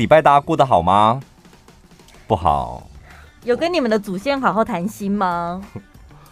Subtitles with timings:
[0.00, 1.20] 这礼拜大家过得好吗？
[2.26, 2.88] 不好。
[3.44, 5.60] 有跟你们的祖先好好谈心吗？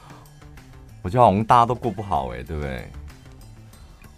[1.05, 2.91] 我觉得好像大家都过不好哎、欸，对不对？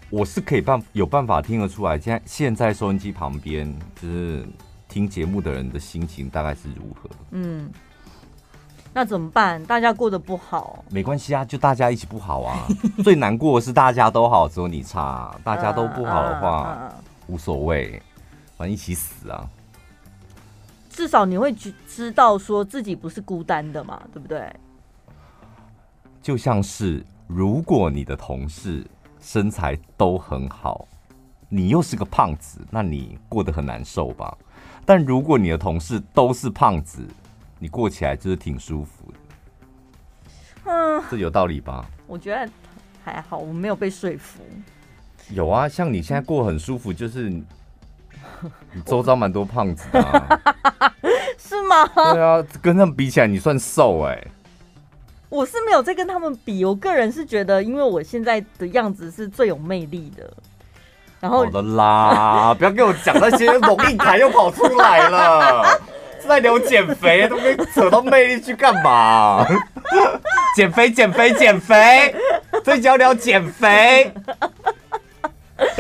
[0.08, 4.48] 我是可以办有办法听得出来，现在现在收音机旁边就是
[4.88, 7.10] 听节目的人的心情大概是如何。
[7.32, 7.68] 嗯，
[8.94, 9.60] 那怎么办？
[9.64, 12.68] 大家过得不好，没关系啊，就大家一起不好啊。
[13.02, 15.34] 最难过的是大家都好，只有你差。
[15.42, 16.94] 大家都不好的话，啊啊啊、
[17.26, 18.00] 无所谓，
[18.60, 19.48] 反正一起死啊。
[20.90, 21.50] 至少你会
[21.88, 24.54] 知道说自己不是孤单的嘛，对不对？
[26.20, 28.86] 就像是如果你的同事
[29.18, 30.86] 身材都很好，
[31.48, 34.36] 你又是个胖子，那你过得很难受吧？
[34.84, 37.02] 但如果你的同事都是胖子，
[37.58, 39.18] 你过起来就是挺舒服的。
[40.70, 41.86] 嗯，这有道理吧？
[42.06, 42.52] 我觉得
[43.02, 44.42] 还好，我没有被说服。
[45.30, 47.42] 有啊，像你现在过很舒服，就是。
[48.72, 50.40] 你 周遭蛮多胖子的，啊，
[51.38, 51.86] 是吗？
[52.12, 54.28] 对啊，跟他们比起来，你算瘦哎，欸。
[55.28, 60.28] 我是没有在跟他们比，我个人是觉得，因为我现在的样子是最有魅力的。
[61.20, 65.64] 然后好的啦， 不要给我讲那些龙应台又跑出来了，
[66.20, 69.46] 是在聊减肥，都给扯到魅力去干嘛？
[70.56, 72.14] 减肥，减肥，减肥，
[72.64, 74.12] 最近要聊减肥。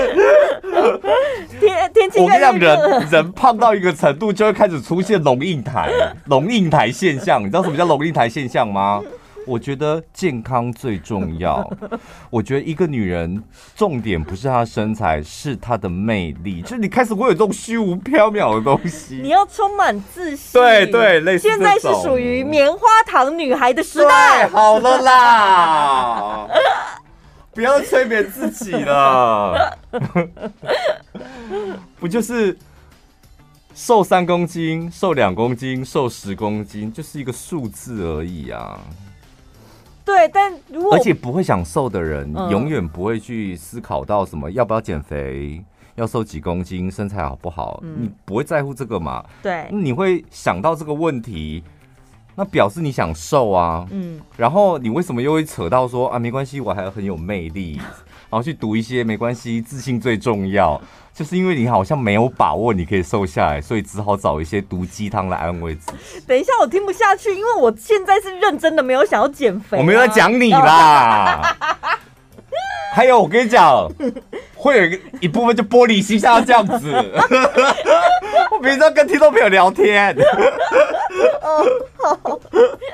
[1.60, 5.90] 天天气，我跟你讲，人人胖到一个程度，就会开始出现龙应台、
[6.26, 7.40] 龙应台现象。
[7.40, 9.02] 你知道什么叫龙应台现象吗？
[9.46, 11.68] 我觉得健康最重要。
[12.28, 13.42] 我觉得一个女人
[13.74, 16.60] 重点不是她的身材，是她的魅力。
[16.60, 20.60] 就是你开始会有这种虚无缥缈的东西，你要充满自信。
[20.60, 24.46] 对对，类似现在是属于棉花糖女孩的时代。
[24.46, 26.46] 好了啦。
[27.52, 29.76] 不要催眠自己了，
[31.98, 32.56] 不就是
[33.74, 38.78] 瘦三公斤、瘦两公斤、瘦十公斤，就是一个数字而已啊。
[40.04, 45.62] 对，但如果而且不会想瘦的人，永远不会去思考到什么要不要减肥、
[45.96, 49.24] 要瘦几公斤、身材好不好，你不会在乎这个嘛？
[49.42, 51.62] 对，你会想到这个问题。
[52.36, 57.76] 那表示你想瘦啊，嗯，然后你为什么又会扯到说啊，没关系，我还很有魅力，
[58.30, 60.80] 然后去读一些没关系，自信最重要，
[61.12, 66.20] 就是因为你好像没有把握你可以瘦下来，所以只好找一些毒鸡汤来安慰自己。
[66.26, 69.80] 等一下，我听不下去，因为我现在是认真的，没有想要减肥啊。
[69.80, 71.56] 我没有在讲你啦。
[72.92, 73.88] 还有，我跟你讲，
[74.56, 76.92] 会有一个一部分就玻璃心，像这样子。
[78.50, 80.14] 我平常跟听众朋友聊天。
[81.42, 81.64] 哦，
[81.96, 82.40] 好。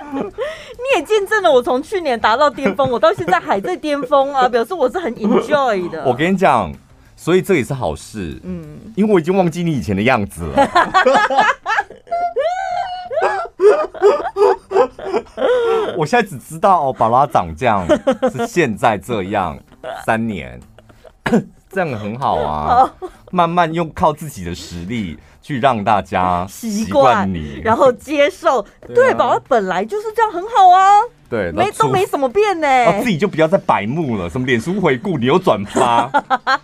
[0.08, 6.04] 你也见证了我从去年达到巅峰，我到现在还在巅峰啊， 表示我是很 enjoy 的。
[6.04, 6.72] 我跟你讲，
[7.16, 8.38] 所以这也是好事。
[8.44, 10.66] 嗯，因为我已经忘记你以前的样子了。
[15.96, 17.86] 我现在只知道哦，巴拉长这样
[18.30, 19.58] 是现在这样。
[20.04, 20.60] 三年，
[21.70, 22.92] 这样很好啊！
[23.30, 28.64] 慢慢用靠自己的实力去让大家习惯你，然后接受。
[28.94, 31.00] 对，宝宝本来就是这样，很好啊。
[31.28, 33.02] 对，没都没什么变呢。
[33.02, 36.10] 自己就不要再白目了，什么脸书回顾，你又转发，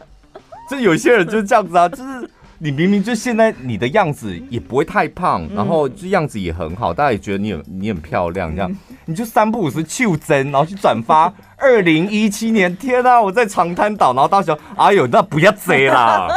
[0.71, 2.31] 就有些人就是这样子啊，就是。
[2.65, 8.73] 你明明就现在你的样子也不会太胖，然后这样子也很好，大家也觉得你很你很漂亮，这样
[9.05, 11.33] 你就三不五时去真，然后去转发。
[11.57, 16.29] 二零一七年，天啊，我在长滩岛，然后到时候，哎呦，那不要追啦，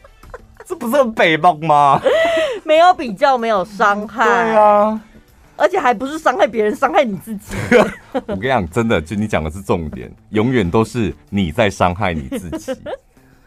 [0.66, 2.00] 这不是很北方吗？
[2.64, 5.00] 没有比较，没有伤害，对啊，
[5.56, 7.54] 而且还不是伤害别人，伤害你自己。
[8.26, 12.74] 我跟你讲，真的，就你讲的是重点，永远都是你在伤害你自己。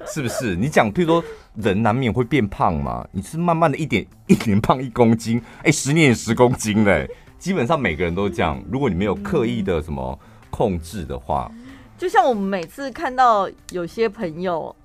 [0.10, 0.56] 是不是？
[0.56, 1.24] 你讲，譬如说，
[1.56, 3.06] 人难免会变胖嘛。
[3.12, 7.10] 你是慢慢的一点一年胖一公斤，哎、欸，十年也十公斤嘞。
[7.38, 8.62] 基本上每个人都这样。
[8.72, 10.18] 如果你没有刻意的什么
[10.50, 11.52] 控制的话，
[11.98, 14.76] 就像我们每次看到有些朋友，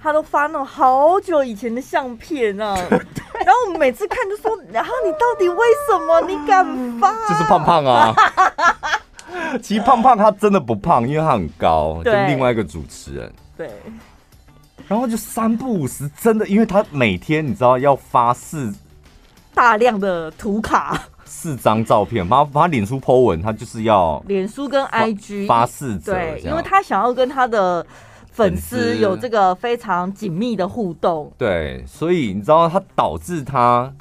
[0.00, 6.64] 他都发那种好久以前的相片啊， 然后我们每次看就说，然后你到底为什么你敢
[6.98, 7.12] 发？
[7.28, 8.14] 就是胖胖啊。
[9.62, 13.32] 其实胖胖他真的不胖，因为他很高，就另外一个主持人。
[13.56, 13.70] 对。
[14.88, 18.74] 然后就三不五时，真的，因为他每天你知道要发四
[19.54, 21.00] 大量的图卡，
[21.42, 27.84] 四张照片，把把脸书 po 文，他就是要脸书跟 IG 发四则，对，因为他想要跟他的
[28.30, 33.92] 粉丝有这个非常紧密的互动，对，所以你知道他导致他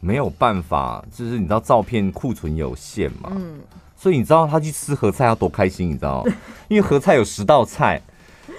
[0.00, 3.60] 没有办法，就是你知道照片库存有限嘛，嗯，
[3.94, 6.24] 所以你知道他去吃合菜要多开心，你知道，
[6.68, 8.00] 因为合菜有十道菜。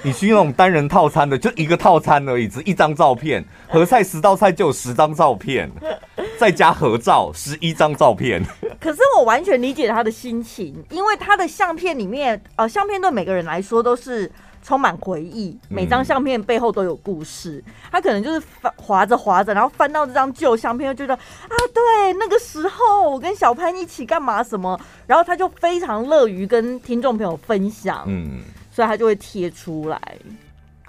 [0.06, 5.70] 你去那种单人套餐的，就一个套餐而已，只一张照片，合菜十道菜就有十张照片，
[6.40, 8.44] 再加合照十一张照片。
[8.80, 14.30] 可是我完全理解他的心情，因为他的相片里面，呃，相片对每个人来说都是
[14.62, 17.64] 充满回忆，每张相片背后都有故事。
[17.66, 28.04] 嗯、他可能就是翻划着划着，然后翻到这张旧相片，就觉得啊，对，那个时候我跟小潘一起干嘛什么，然后他就非常乐于跟听众朋友分享。
[28.08, 28.42] 嗯。
[28.76, 30.02] 所以他就会贴出来。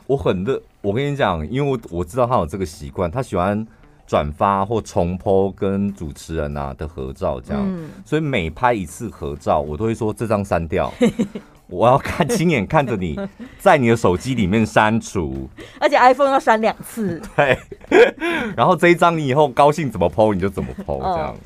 [0.07, 3.67] 我很乐，我跟你讲，因为我我知道他有这个习惯，他喜欢
[4.07, 7.63] 转发或重 po 跟主持人啊的合照，这样。
[7.65, 10.93] 嗯、所以每拍一次合照，我都会说这张删掉，
[11.67, 13.19] 我要看亲眼看着你
[13.59, 15.49] 在你的手机里面删除，
[15.81, 17.21] 而且 iPhone 要删两次。
[17.35, 17.59] 对。
[18.57, 21.37] 然后这一张你以后高兴怎么 po 你就怎么 po，这样。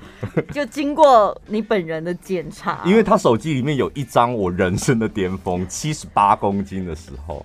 [0.53, 7.45] 就经过你本人的检查，因为他手机里面有一张我人生的巅峰，七十八公斤的时候，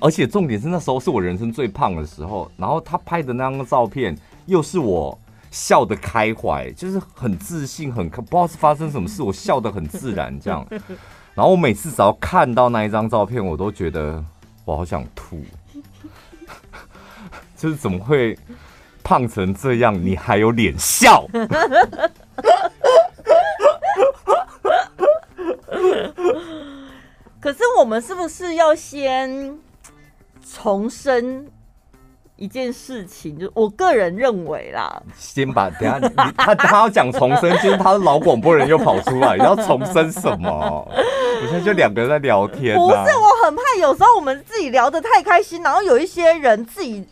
[0.00, 5.18] 而且重点是那时候是我人生最胖的时候，然后他拍的那张照片又是我
[5.50, 10.66] 笑得开怀，就是很自信，很不知道是发生什么事，我笑得很自然这样，
[11.34, 14.24] 然后我每次只要看到那一张照片，我都觉得
[14.64, 15.42] 我好想吐，
[17.56, 18.38] 就是怎么会？
[19.08, 21.24] 胖成这样，你还有脸笑？
[27.38, 29.56] 可是我们是不是要先
[30.44, 31.46] 重申
[32.36, 33.38] 一件事情？
[33.38, 35.98] 就我个人认为啦，先把等下
[36.36, 40.50] 他他要讲重生，就是他的老广播人又跑出来，你要重生什么？
[40.92, 47.04] 我现在就两个人在聊天，不是，我很怕有时候我们自己聊得太开心，然后有一些人自己。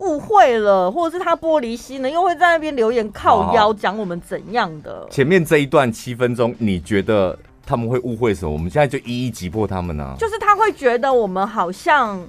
[0.00, 5.04] 误会了，或者是他玻璃心呢，又会在那边留言靠腰讲我们怎样的？
[5.10, 8.52] 前面这一段七分钟，你觉得他们会误会什么？
[8.52, 10.14] 我们现在就一一击破他们呢、啊。
[10.16, 12.24] 就是他会觉得我们好像，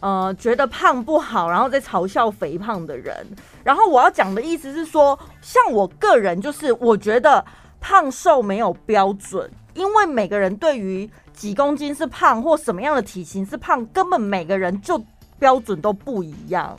[0.00, 3.26] 呃，觉得胖不好，然后在嘲笑肥胖的人。
[3.62, 7.44] 然后我要讲的意思是说，像我个人，就是我觉得
[7.80, 15.02] 胖瘦没有标准，因为每个人对于几公斤是胖或什么样的体型是胖，根本每个人就
[15.38, 16.76] 标准都不一样。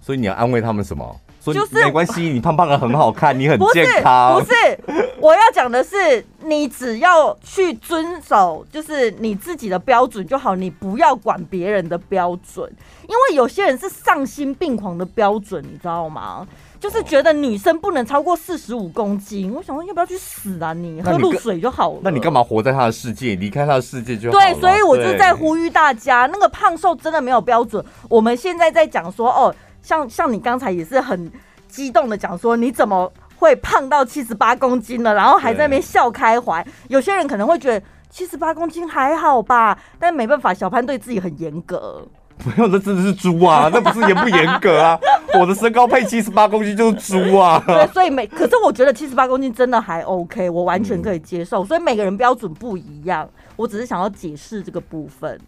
[0.00, 1.20] 所以你要安慰他们什么？
[1.46, 4.38] 就是没关系，你胖胖的很好看，你很健康。
[4.38, 12.70] 不是，不是，我要讲的是，你只要去遵守，就是你自己的标准就好，你不要管别人的标准，
[13.08, 16.46] 因为有些人是丧心病狂的标准，你知道吗？
[16.78, 19.50] 就是觉得女生不能超过四十五公斤。
[19.54, 20.90] 我想说，要不要去死啊你？
[20.90, 22.00] 你喝露水就好了。
[22.02, 23.34] 那你干嘛活在他的世界？
[23.36, 24.38] 离开他的世界就好。
[24.38, 27.82] 对，所以我就在呼吁大家，那个胖瘦真的没有标准。
[28.10, 29.54] 我们现在在讲说，哦。
[29.80, 31.30] 像像你刚才也是很
[31.68, 35.14] 激动的讲说，你怎么会胖到七十八公斤了？
[35.14, 36.64] 然后还在那边笑开怀。
[36.88, 42.06] 有些人可能会觉得七十八公斤还好吧，但没办法，小潘对自己很严格。
[42.44, 44.98] 没有，那真的是猪啊， 那不是严不严格啊？
[45.38, 47.62] 我的身高配七十八公斤就是猪啊。
[47.64, 51.64] 对，所以每 可是我觉得七十八公斤真的还 OK，我完全可以接受。
[51.64, 55.40] 所以每个人标准不一样，我只是想要解释这个部分。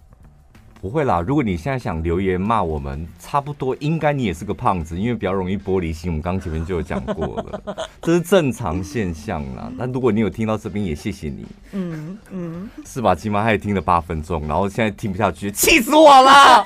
[0.87, 6.09] 不会啦，如果你现在想留言骂我们，差不多应该你也是个胖子，因为比较容易玻璃心。
[6.09, 7.61] 我们刚前面就有讲过了，
[8.01, 9.69] 这是正常现象啦。
[9.77, 11.45] 但如果你有听到这边，也谢谢你。
[11.73, 13.17] 嗯嗯，是吧？
[13.17, 16.65] 起码他也听了八分钟，然后现在听不下去，气死我了！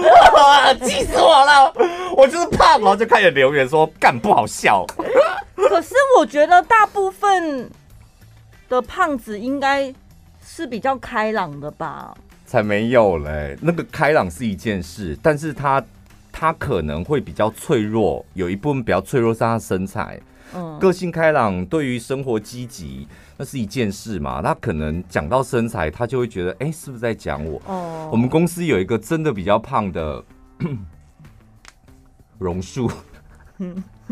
[0.80, 1.70] 气死我了！
[2.16, 4.86] 我就是胖，然后就开始留言说干不好笑。
[5.54, 7.70] 可是我觉得大部分
[8.70, 9.94] 的胖子应该
[10.42, 12.16] 是比较开朗的吧。
[12.50, 13.56] 才没有嘞！
[13.62, 15.80] 那个开朗是一件事，但是他
[16.32, 20.20] 他可能会比较脆弱，有一部分比较脆弱是他的身材。
[20.52, 24.42] 嗯，个性开朗，对于生活积极，那是一件事嘛。
[24.42, 27.62] 他可能讲到身材，他就会觉得，哎、欸，是不是在讲我？
[27.66, 30.20] 哦，我们公司有一个真的比较胖的
[32.38, 32.90] 榕树。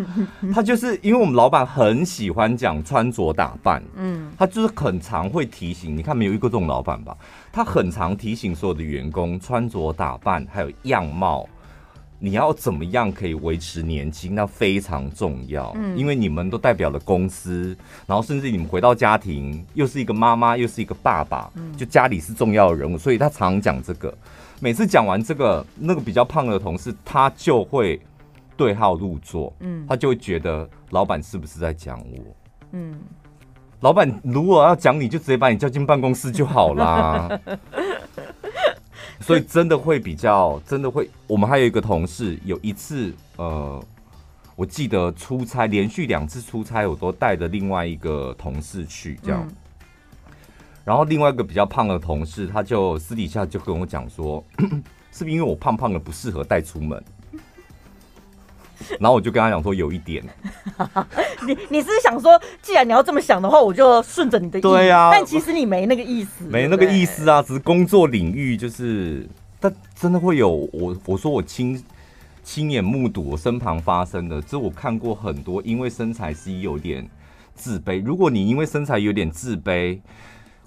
[0.55, 7.17] 他就是因为我们老板很喜欢讲穿着打扮，嗯，他就是很常会提醒，你看没有一个这种老板吧？
[7.52, 11.49] 他很常提醒所有的员工穿着打扮还有样貌，
[12.19, 17.76] 你要怎么样可以维持年轻，那非常重要，嗯，因为你们都代表了公司，
[18.07, 24.12] 然后甚至你们回到家庭又是一个妈妈又是一个爸爸，就家里是重要的人物，所以他常讲这个。
[24.61, 28.00] 每次讲完这个，那个比较胖的同事他就会。
[28.58, 32.36] 对号入座，嗯，他就会觉得老板是不是在讲我？
[32.72, 32.98] 嗯，
[33.80, 37.30] 老板如果要讲你，就直接把你叫进办公室就好啦。
[39.20, 41.08] 所以真的会比较，真的会。
[41.26, 43.80] 我们还有一个同事，有一次，呃，
[44.56, 49.48] 我记得出差，连续两次出差，我都带着另外一个同事去，这样。
[50.84, 54.42] 然后另外一个比较胖的同事，他就私底下就跟我讲说，
[55.12, 57.02] 是不是因为我胖胖的不适合带出门？
[59.00, 60.25] 然后我就跟他讲说有一点，
[61.47, 64.68] 你你是想说，既然你要这么想的话，我就顺着你的意思。
[64.68, 69.26] 对呀、啊，但其实你没那个意思，没那个意思啊，只是工作领域就是，
[69.61, 71.82] 但真的会有我我说我亲
[72.42, 77.08] 亲眼目睹我身旁发生的，这我看过很多，因为身材是有点
[77.54, 78.02] 自卑。
[78.04, 79.99] 如果你因为身材有点自卑。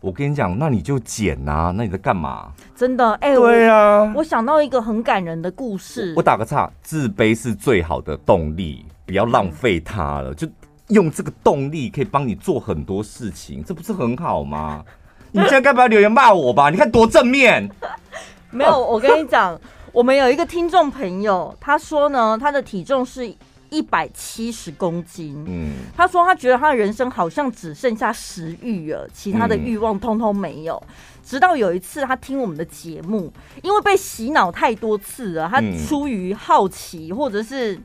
[0.02, 1.72] 我跟你讲，那你就减啊！
[1.78, 2.52] 那你在干嘛？
[2.76, 6.14] 真的，哎、欸，对啊我，我想到一个很感人的故事。
[6.16, 10.48] 我，我打个岔，自卑是最好的动力，不要浪费它了，嗯、就
[10.88, 14.84] 用这个动力可以帮你做很多事情，这不是很好吗？
[15.32, 16.72] 你现在该不要留言骂我吧？
[16.72, 17.70] 你看多正面。
[18.50, 19.56] 没有，我跟你讲，
[19.92, 23.32] 我们有一个听众朋友，他说呢，他的体重是。
[23.72, 30.82] 一百七十公斤，嗯，他说他觉得他的人生好像只剩下食欲了，其他的欲望通通没有。
[31.24, 33.32] 直到有一次他听我们的节目，
[33.64, 37.80] 因为被洗脑太多次了，他出于好奇或者是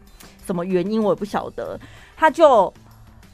[0.44, 1.78] 什么原因，我也不晓得，
[2.16, 2.72] 他就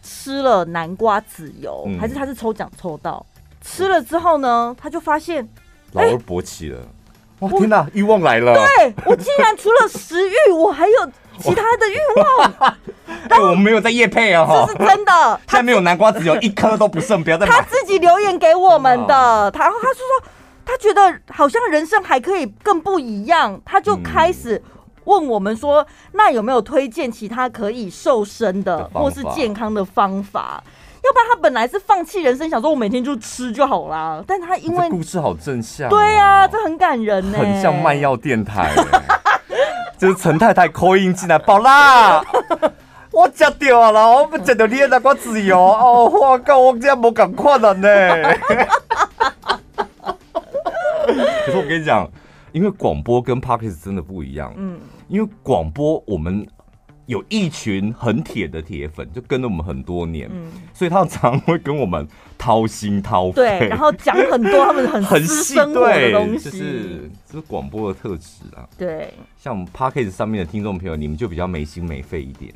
[0.03, 3.25] 吃了南瓜籽油，还是他是抽奖抽到，
[3.63, 5.49] 吃了之后呢，他就发现
[5.93, 6.87] 老而勃起了。
[7.39, 8.53] 哇，天哪，欲望来了！
[8.55, 11.13] 对，我竟然除了食欲，我还有。
[11.39, 12.77] 其他的欲望，
[13.29, 15.13] 但 我们没有在夜配啊，这是真的。
[15.49, 17.47] 现在没有南瓜籽有一颗都不剩，不要再。
[17.47, 20.31] 他自己留言给我们的，他然后他就说，
[20.65, 24.63] 他觉得好像人生还可以更不一样，他就开始
[25.05, 30.63] 问我们说，那有没有推荐其他可以瘦身的或是健康的方法？
[31.05, 34.23] 要不然他本来是放弃人生，想说我每天就吃就好啦。
[34.27, 38.71] 但他因为故事好正向，对啊，这很感人呢，很像卖药电台。
[39.99, 42.21] 就是陈太太 call in 进来，宝拉，
[43.13, 47.89] 我吃掉了，我不吃掉你的南瓜籽油哦，我靠，我这样没敢看了呢。
[51.47, 52.09] 可是我跟你讲，
[52.53, 54.79] 因为广播跟 Podcast 真的不一样，嗯，
[55.09, 56.47] 因为广播我们。
[57.07, 62.07] 有一群很铁的铁粉，就跟了我们很多年，嗯、所以他常常会跟我们
[62.39, 68.69] 掏心掏肺，对，然后讲很多他们很 很私生活的东西，就是这是广播的特质啊。
[68.79, 72.55] 对，像我们 Podcast 上面的听众朋友，你们就比较没心没肺一点，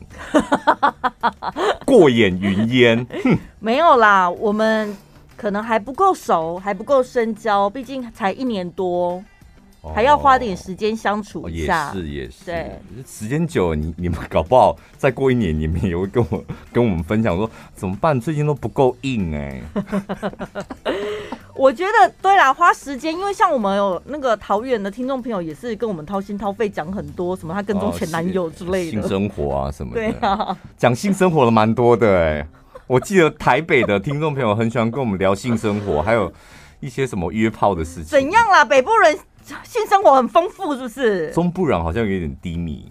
[1.84, 3.06] 过眼云烟。
[3.58, 4.96] 没有啦，我们
[5.36, 9.22] 可能还不够熟，还不够深交，毕竟才一年多。
[9.94, 12.44] 还要花点时间相处一下，也是也是。
[12.44, 18.20] 对，时间久了，你你们搞不好再过一年，你们也会跟我跟我们分享说怎么办？
[18.20, 19.62] 最近都不够硬哎。
[21.54, 30.00] 我觉得对啦，花时间，因为像我们有那个桃园的听众朋友，也是跟我们掏心掏肺讲很多什么他跟踪前男友之类的性生活啊什么的。
[30.00, 32.46] 对啊，讲性生活的蛮多的哎。
[32.86, 36.32] 我记得台北的听众朋友很喜欢跟我们聊性生活，还有
[36.78, 38.04] 一些什么约炮的事情。
[38.04, 38.64] 怎样啦？
[38.64, 39.18] 北部人。
[39.62, 41.30] 性生活很丰富，是不是？
[41.32, 42.90] 中部人好像有点低迷，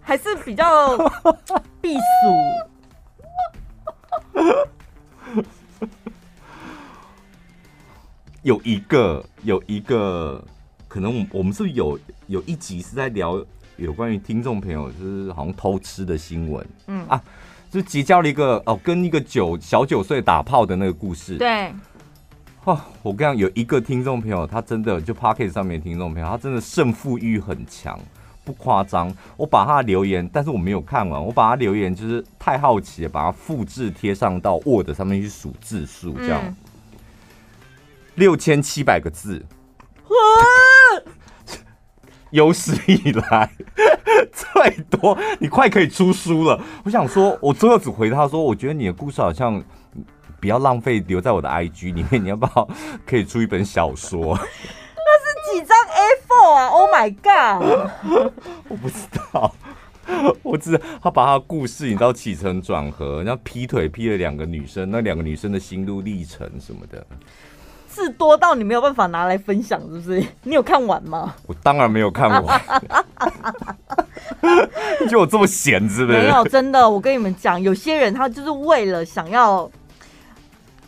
[0.00, 0.96] 还是比较
[1.80, 2.00] 避暑。
[8.42, 10.44] 有一个，有一个，
[10.86, 13.42] 可能我们是不是有有一集是在聊
[13.76, 16.66] 有关于听众朋友就是好像偷吃的新闻。
[16.88, 17.22] 嗯啊，
[17.70, 21.38] 就结交了一个哦，跟一个九小九岁打炮的那个故事。
[21.38, 21.72] 对。
[22.64, 27.98] 哦，我跟你讲，有一个听众朋友，他真的就 Podcast 上面的听众朋友，他真的胜负欲很强，
[28.42, 29.14] 不夸张。
[29.36, 36.56] 我把他的留言，但是我没有看完，我把他留言就是太好奇了，把它复制贴上到 Word 上面去数字数，这样
[38.14, 39.44] 六千七百个字，
[42.30, 43.50] 有史以来
[44.32, 46.58] 最多，你快可以出书了。
[46.84, 49.62] 我想说，我最后只回他说，我觉得你的故事好像。
[50.44, 52.22] 不要浪费，留在我的 IG 里面。
[52.22, 52.68] 你要不要
[53.06, 54.36] 可以出一本小说？
[54.36, 54.44] 那
[55.24, 57.62] 是几张 A4 啊？Oh my god！
[58.68, 58.96] 我不知
[59.32, 59.50] 道，
[60.42, 67.06] 我只他把他的故事，你知道起承转合，然后劈腿劈了两个女生，那两个女生的心路历程什么的，
[67.88, 70.22] 字多到你没有办法拿来分享，是不是？
[70.42, 71.34] 你有看完吗？
[71.46, 72.60] 我当然没有看完。
[75.00, 76.18] 你觉得我这么闲，是不是？
[76.18, 76.86] 没有，真的。
[76.86, 79.70] 我跟你们讲，有些人他就是为了想要。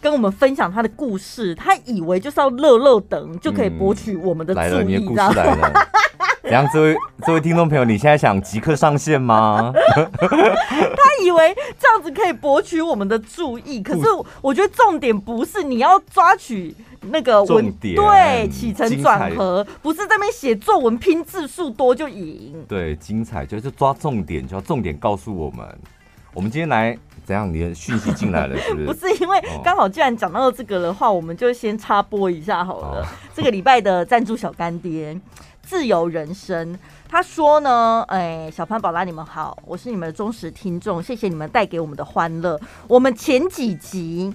[0.00, 5.72] 跟我们分享他的故事，他以为就是要乐乐等就可以博取我们的注意，来了，你的故事来了。
[6.42, 9.72] 怎样，这位这位听众朋友，你现在想即刻上线吗？
[9.74, 14.02] 他以为这样子可以博取我们的注意，可是
[14.40, 22.64] 我觉得重点不是你要抓取那个文点，对，起承转合，不是在那边写作文拼字数多就赢。
[22.68, 25.66] 对，精彩就是抓重点，就要重点告诉我们。
[26.32, 26.96] 我们今天来
[27.26, 27.52] 怎样？
[27.52, 28.86] 你的讯息进来了是不是？
[28.88, 33.04] 不是，因为刚好既然讲到这个的话，我们就先插播一下好了。
[33.34, 35.20] 这个礼拜的赞助小干爹，
[35.60, 36.78] 自由人生，
[37.08, 42.60] 他说呢，哎，小潘宝拉你们好，我是你们的忠实听众，谢谢你们带给我们的欢乐。
[42.86, 44.32] 我们前几集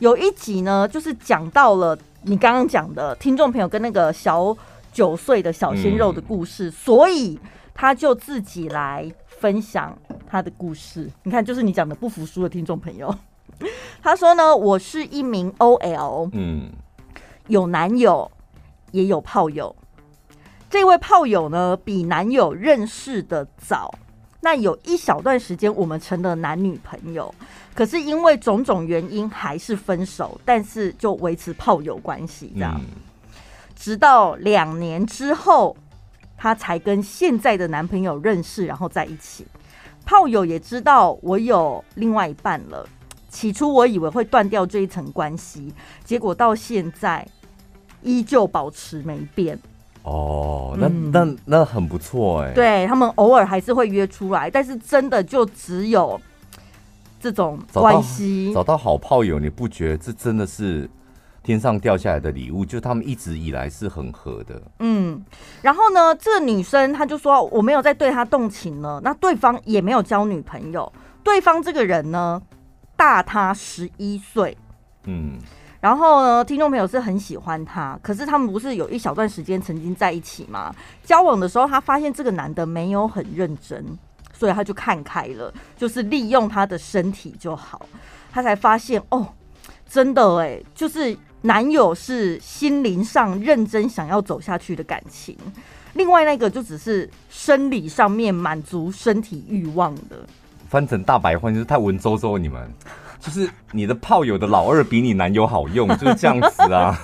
[0.00, 4.56] 有一集呢，就是讲到了你刚刚讲的听众朋友跟那个小
[4.92, 7.38] 九岁的小鲜肉的故事，嗯、所以
[7.72, 9.08] 他就自己来。
[9.42, 13.12] 分享他的故事，你看，就是你讲的不服输的听众朋友。
[14.00, 16.70] 他说呢，我是一名 OL，嗯，
[17.48, 18.30] 有男友
[18.92, 19.74] 也有炮友。
[20.70, 23.92] 这位炮友呢，比男友认识的早，
[24.42, 27.34] 那有一小段时间我们成了男女朋友，
[27.74, 32.86] 可是因为种种原因还是分手，但是就维持炮友关系这样，嗯、
[33.74, 35.76] 直到两年之后。
[36.42, 39.46] 她才跟现在的男朋友认识，然后在一起。
[40.04, 42.84] 炮友也知道我有另外一半了。
[43.28, 45.72] 起初我以为会断掉这一层关系，
[46.02, 47.24] 结果到现在
[48.02, 49.56] 依旧保持没变。
[50.02, 52.52] 哦，那、嗯、那那很不错哎。
[52.52, 56.20] 对，他们偶尔还是会约出来，但是真的就只有
[57.20, 58.52] 这种关系。
[58.52, 60.90] 找到好炮友，你不觉得这真的是？
[61.42, 64.62] 天上掉下来的礼物，就他们一直以来是很合的。
[64.78, 65.20] 嗯，
[65.60, 70.90] 然后呢，这个女生她就说我没有再对她动情了，那对方也没有交女朋友。
[71.24, 72.40] 对方这个人呢，
[72.96, 74.56] 大她十一岁。
[75.06, 75.36] 嗯，
[75.80, 80.72] 然后呢，听众朋友是很喜欢他，可是他们不是有一小段时间曾经在一起吗？
[81.02, 83.84] 交往的时候，他发现这个男的没有很认真，
[84.32, 87.84] 所以他就看开了，就是利用他的身体就好。
[88.30, 89.26] 他才发现哦，
[89.88, 91.18] 真的哎，就是。
[91.42, 95.36] 男友是心灵上认真想要走下去的感情，
[95.94, 100.24] 另外那个就只是生理上面满足身体欲望的。
[100.68, 102.70] 翻成大白话就是太文绉绉，你们
[103.20, 106.96] 就是你的炮友的老二比你男友好用，就是这样子啊。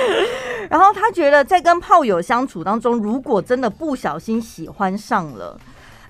[0.70, 5.58] 然后他觉得在跟炮友相处当中，如果真的不小心喜欢上了，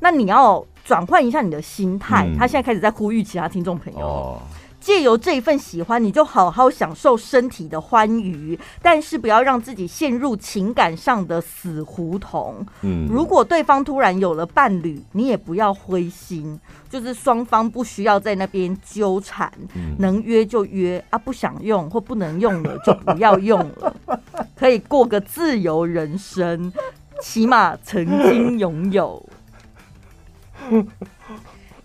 [0.00, 2.26] 那你要转换一下你的心态。
[2.26, 4.00] 嗯、他现在开始在呼吁其他听众朋友。
[4.00, 4.42] 哦
[4.80, 12.66] 借由这一份喜欢，你就好好享受身体的欢愉，但是不要让自己陷入情感上的死胡同。
[12.80, 23.94] 嗯，如果对方突然有了伴侣，你也不要灰心，就是双方不需要在那边纠缠，嗯、能约就约啊，不想用或不能用了就不要用了，
[24.56, 26.72] 可以过个自由人生，
[27.20, 29.22] 起码曾经拥有。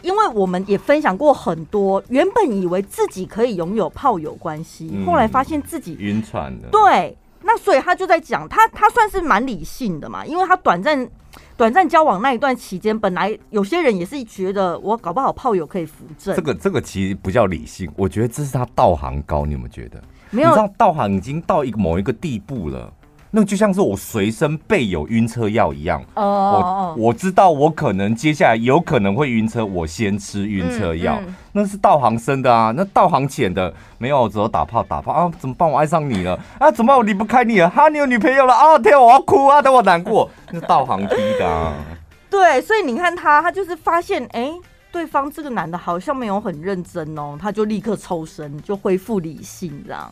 [0.06, 6.68] 因为我们也分享过很多，原本以为自己可以拥有炮友关系，嗯、后来发现自己晕船的。
[6.70, 11.10] 对，那所以他就在讲，他他算是蛮理性的嘛，因为他短暂
[11.58, 16.36] 短暂交往那一段期间，本来有些人也是觉得我搞不好炮友可以扶正。
[16.36, 20.02] 这个这个其实不叫理性，我觉得这是他道行高，你有没有觉得？
[20.30, 22.94] 没有，你知道道行已经到一个某一个地步了。
[23.38, 26.26] 那就像是我随身备有晕车药一样，oh.
[26.26, 31.18] 我我知道我可能接下来有可能会晕车，我先吃晕车药。
[31.20, 35.30] 嗯嗯、那是道行深的啊，那道行浅的没有，只有打炮打炮啊！
[35.38, 35.70] 怎么办？
[35.70, 36.72] 我爱上你了啊！
[36.72, 36.98] 怎么办？
[36.98, 37.70] 我离不开你了？
[37.70, 38.80] 哈，你有女朋友了啊！
[38.80, 39.62] 天，我要哭啊！
[39.62, 41.74] 等我难过，那是道行低的、啊。
[42.32, 44.54] 对，所以你看他，他就是发现，哎、欸，
[44.94, 50.10] 对方这个男的好像没有很认真哦，他就立刻抽身，就恢复理性这样。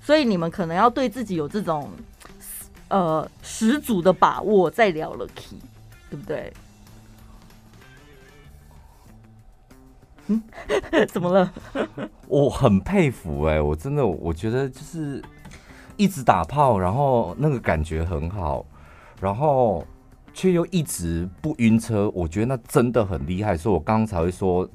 [0.00, 1.90] 所以你们可能要对自己有这种。
[2.88, 5.58] 呃，十足的把握在聊了 key，
[6.10, 6.52] 对不对？
[10.26, 10.42] 嗯，
[11.12, 11.52] 怎么了？
[12.28, 15.22] 我很佩服哎、我真的，我觉得就是
[15.96, 18.64] 一直打炮，然后那个感觉很好，
[19.20, 19.86] 然后
[20.32, 24.68] 却又一直不晕车，我觉得那真的很厉害，所以我刚才会说。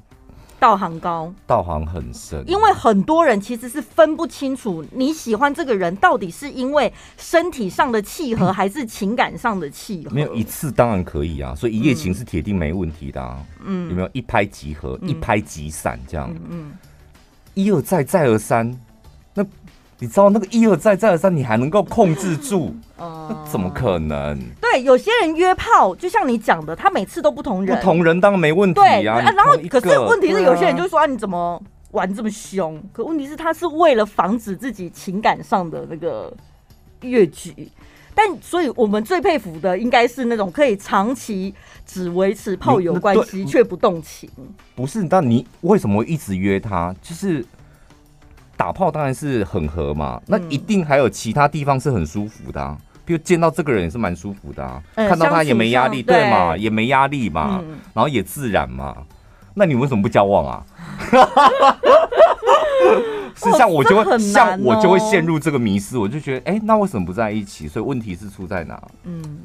[0.60, 2.44] 道行高，道行很深。
[2.46, 10.10] 因为很多人其实是分不清楚你喜欢这个人到底是因为身体上的契合，还是情感上的契合。
[10.10, 13.42] 没有一次当然可以啊，所以一夜情是铁定没问题的啊。
[13.64, 16.32] 嗯，有没有一拍即合，一拍即散这样？
[16.50, 16.72] 嗯，
[17.54, 18.78] 一而再，再而三。
[19.32, 19.42] 那
[19.98, 22.74] 你知道那个一而再，再而三，你还能够控制住？
[22.98, 24.38] 那怎么可能？
[24.70, 29.20] 对，有些人约炮，就像你讲的，他每次都不同人，不同人当然没问题啊。
[29.20, 32.80] 然后，可是问题是，有些人就说啊，你怎么玩这么凶？
[32.92, 36.32] 可问题是，他是为了防止自己情感上的那个
[37.02, 37.70] 越矩。
[38.14, 41.54] 但所以，我们最佩服的应该是那种可以长期
[41.86, 44.28] 只维持炮友关系却不动情。
[44.74, 46.94] 不是，但你为什么一直约他？
[47.00, 47.44] 就是
[48.56, 52.76] 打炮当然是很合嘛，那一定还有其他地方是很舒服的啊。
[53.10, 58.96] 就见到这个人也是蛮舒服的啊，看到他也没压力，对嘛，也没压力嘛，然后也自然嘛。
[59.54, 60.64] 那你为什么不交往啊？
[63.36, 67.66] 是像我就会、哦哦、像我就会陷入这个迷失，我就觉得，哎、欸，那为什么不在一起？
[67.66, 68.80] 所以问题是出在哪？
[69.04, 69.40] 嗯，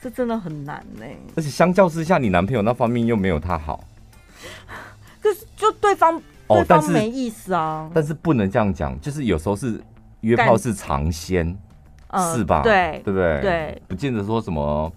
[0.00, 1.04] 这真的很难呢。
[1.36, 3.84] 而且相较之下，你男朋友那方面又没有他好。
[5.20, 7.90] 可是就对方哦，但是没意思啊。
[7.92, 9.80] 但是不能这样讲，就是有时候是
[10.20, 11.56] 约炮是尝鲜，
[12.08, 12.62] 呃、是吧？
[12.62, 13.40] 对，对不对？
[13.40, 14.92] 对，不见得说什么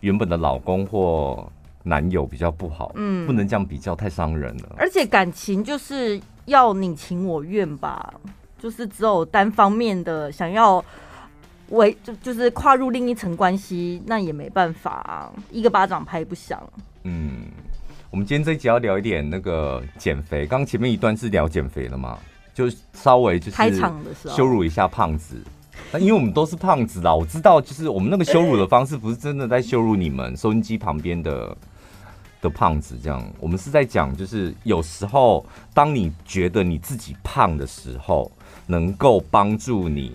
[0.00, 1.46] 原本的老公或
[1.82, 4.74] 男友比较不好，嗯，不能这样比较，太伤人了。
[4.78, 6.20] 而且感情就是。
[6.46, 8.14] 要你情我愿吧，
[8.56, 10.80] 就是只有单方面的想要
[11.70, 16.62] 为就就是跨入另一层关系，那也没办法啊，一个巴掌拍不响。
[17.02, 17.46] 嗯，
[18.12, 22.16] 我们今天这一集要聊一点那个减肥，刚刚前面一段是聊减肥了嘛，
[22.54, 25.42] 就稍微就是开场的时候羞辱一下胖子。
[25.92, 31.56] 那因为我们都是胖子啦，我知道，就是我们那个羞辱的方式不是真的在羞辱你们收音机旁边的。
[32.42, 38.30] 的胖子，这样，我们是在讲，就是有时候，当你觉得你自己胖的时候，
[38.66, 40.14] 能够帮助你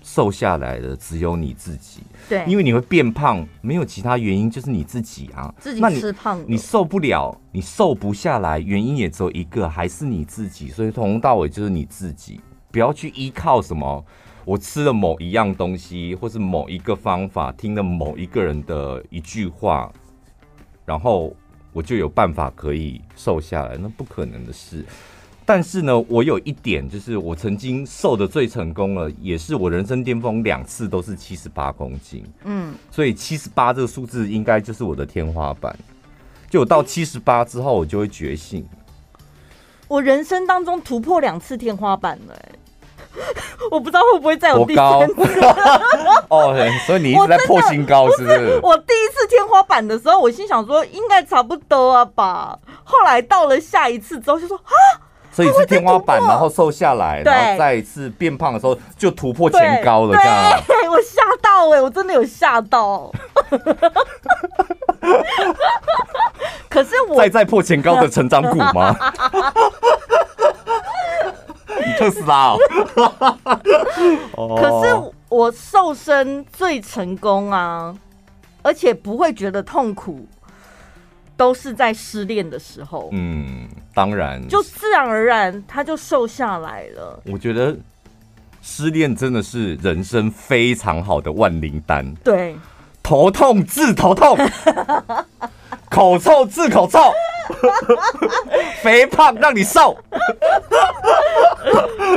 [0.00, 2.02] 瘦下来的只有你自己。
[2.28, 10.68] 对，因为你会变胖，没有其他原因，就是你自己啊，自己吃胖，你受不了，你瘦不下来，原因也只有一个，还是你自己。
[10.68, 12.40] 所以从头到尾就是你自己，
[12.70, 14.02] 不要去依靠什么，
[14.46, 19.92] 我吃了某一样东西，或是某一个方法，听了某一个人的一句话，
[20.86, 21.36] 然后。
[21.72, 24.82] 我就有办法可以瘦下来，那不可能的事。
[25.44, 32.24] 但是呢，我有一点，就是我曾经瘦的最成功了，也是我人生巅峰，两次都是七十八公斤。
[32.44, 35.78] 嗯，所以七十八这个数字应该就是我的天花板。
[36.48, 38.66] 就我到七十八之后，我就会觉醒。
[39.86, 42.52] 我人生当中突破两次天花板了，欸。
[43.70, 45.40] 我不知道会不会再有第三次
[46.28, 46.54] 哦，
[46.86, 48.60] 所以你一直在破新高，是不是？
[48.62, 52.58] 我第一次天花板的时候，我心想说应该差不多啊吧。
[52.84, 54.72] 后来到了下一次之后，就说啊，
[55.32, 60.62] 所以是天花板，然后瘦下来，然后再一次变胖的时候就突破前高了，这样。
[60.66, 63.10] 对，我吓到哎，我真的有吓到。
[66.68, 68.94] 可是我再再破前高的成长股吗？
[71.94, 72.54] 特斯拉
[74.36, 77.94] 哦，可是我瘦身最成功啊，
[78.62, 80.26] 而且不会觉得痛苦，
[81.36, 83.08] 都是在失恋的时候。
[83.12, 87.20] 嗯，当然，就自然而然他就瘦下来了。
[87.26, 87.76] 我觉得
[88.62, 92.14] 失恋真的是人生非常好的万灵丹。
[92.16, 92.56] 对，
[93.02, 94.36] 头痛治头痛，
[95.90, 96.98] 口臭治口臭，
[98.82, 99.96] 肥胖让你瘦。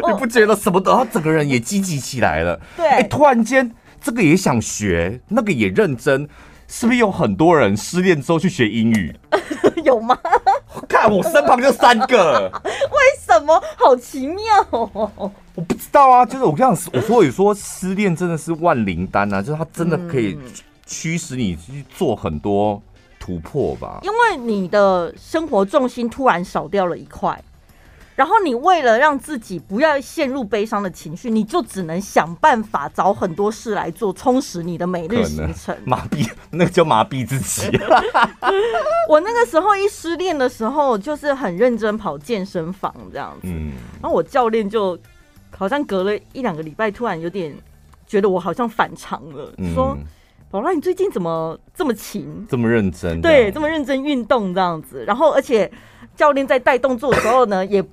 [0.08, 2.60] 你不觉得什么的，他整个人也积极起来了？
[2.78, 3.70] 对，哎，突然间
[4.02, 6.28] 这个也想学，那个也认真，
[6.68, 9.16] 是不是有很多人失恋之后去学英语？
[9.84, 10.18] 有吗？
[10.88, 13.62] 看我身旁就三个，为什么？
[13.78, 14.38] 好奇妙
[14.72, 15.32] 哦！
[15.56, 20.38] 我不知道啊，就是我这样，我所以说失恋真的是万灵丹啊，就是它真的可以
[20.86, 22.82] 驱使你去做很多
[23.20, 24.00] 突破吧。
[24.04, 27.44] 因为你的生活重心突然少掉了一块。
[28.16, 35.74] 然后你为了让自己不要陷入悲伤的情绪，你就只能想办法找很多事来做，充实你的每日行程。
[35.86, 37.72] 麻痹， 那个叫麻痹自己。
[39.08, 43.48] 我那个时候一失恋的时候，就是很认真跑健身房这样子。
[43.48, 43.72] 嗯。
[44.02, 45.00] 然后我教练就
[45.56, 47.56] 好像隔了一两个礼拜，突然有点
[48.06, 49.98] 觉得我好像反常了，嗯、说
[50.52, 53.22] ：“宝拉，你最近怎么这么勤，这么认真？
[53.22, 55.06] 对，这么认真运动这样子。
[55.06, 55.72] 然后而且
[56.16, 57.84] 教练在带动作的时候呢，也。”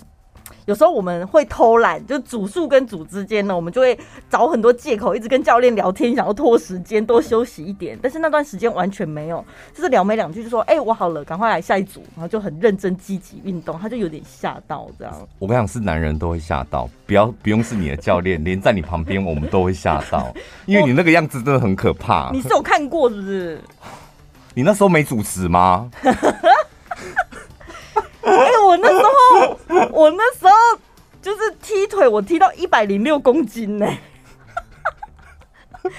[0.66, 3.96] 有时候我们会偷懒，就组数跟组之间呢，我们就会
[4.29, 7.96] 找很多借口，一直跟教练聊天，想要拖时间，多休息一点。
[8.02, 15.14] 但是那段时间完全没有，就是聊没两句就说：“哎、欸，我好了，赶快来下一组。”然后就很认真积极运动，他就有点吓到这样。
[15.38, 20.35] 我跟你讲，是男人都会吓到，不要不用是你的教练，连在你旁边我们都会吓到，
[20.66, 22.31] 因为你那个样子真的很可怕。
[22.35, 23.61] 你是有看过是不是？
[24.55, 25.88] 你那时候没主持吗？
[28.27, 30.53] 哎、欸，我那时候，我那时候
[31.23, 33.87] 就是踢腿，我踢到一百零六公斤呢。
[35.83, 35.91] 然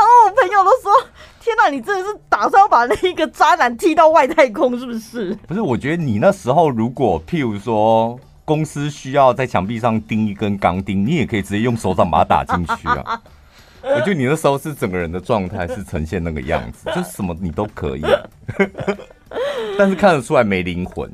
[0.00, 0.92] 后我朋友都说
[1.40, 13.22] ：“天哪，你真的是打算要把那一个渣男踢到外太空，是不是？”不是，我觉得你那时候如果譬如说公司需要在墙壁上钉一根钢钉，你也可以直接用手掌把它打进去啊。
[13.82, 18.02] 我觉得你那时候是整个人的状态是呈现那个样子，就什么你都可以，
[19.78, 21.12] 但是看得出来没灵魂。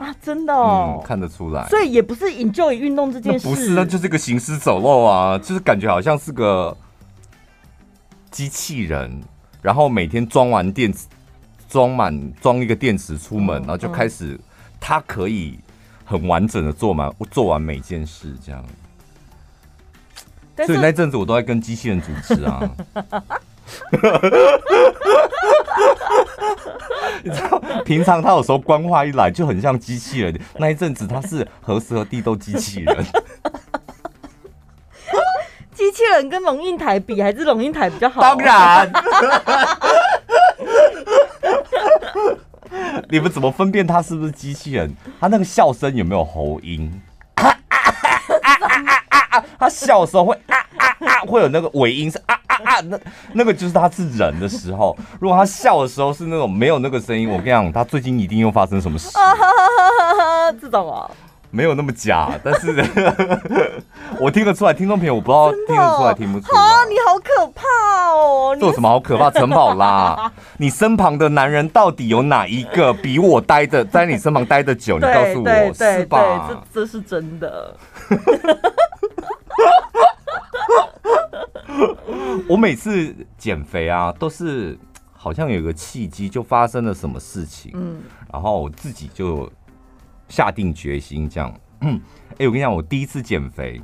[0.00, 6.74] 啊，真的哦、嗯，看得出来，所以也不是 enjoy 运动这件事，不是，那就是个行尸走肉啊，就是感觉好像是个
[8.30, 9.22] 机器人，
[9.60, 11.06] 然后每天装完电池，
[11.68, 14.40] 装满装一个电池出门，然后就开始
[14.80, 15.58] 他可以
[16.06, 18.64] 很完整的做完做完每件事，这样。
[20.64, 22.70] 所以那阵子我都在跟机器人主持啊。
[27.90, 33.04] 平常他有时候官话一来就很像机器人， 那一阵子他是何时何地都机器人。
[35.74, 38.20] 机器人跟龙应台比，还是龙应台比较好？
[38.20, 38.88] 当然。
[43.10, 44.94] 你们怎么分辨他是不是机器人？
[45.18, 47.02] 他那个笑声有没有喉音？
[49.58, 52.39] 他笑的时候会啊啊啊，会有那个尾音是啊
[52.82, 52.98] 那
[53.32, 54.96] 那个就是他是人的时候。
[55.20, 59.10] 如果他笑的时候是那种没有那个声音，我跟你讲，他最近一定又发生什么事。
[60.60, 61.10] 这种啊。
[61.52, 62.72] 没有那么假，但是
[64.20, 64.72] 我听得出来。
[64.72, 66.60] 听众朋友，我不知道听得出来听不出来。
[66.60, 67.64] 啊，你好可怕
[68.14, 68.54] 哦！
[68.56, 69.28] 你有什么好可怕？
[69.32, 74.94] 陈宝拉，你身旁的男人到底有哪一个比我待的在你身旁待的久？
[75.00, 76.50] 你告诉我，是吧？
[76.72, 77.74] 这这是真的。
[82.48, 84.78] 我每次减肥啊，都是
[85.12, 88.00] 好像有个契机，就发生了什么事情，嗯，
[88.32, 89.50] 然后我自己就。
[90.30, 91.88] 下定决心这样， 哎、
[92.38, 93.80] 欸，我跟你讲，我第一次减肥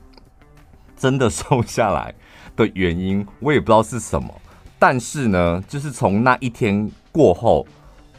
[0.97, 2.15] 真的瘦下来
[2.55, 4.33] 的原因，我也不知道是什么。
[4.79, 7.67] 但是呢，就是从那一天过后，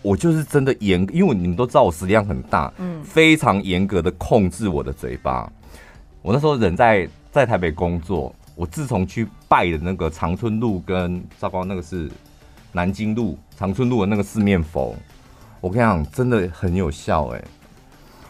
[0.01, 5.49] 我就是真的严，因为你们都知道我食量很大，嗯，非常严格的控制我的嘴巴。
[6.21, 12.09] 我那时候人在在台北工作，我自从去拜的那个长春路跟糟糕那个是
[12.71, 14.95] 南京路长春路的那个四面佛，
[15.61, 17.43] 我跟你讲，真的很有效哎、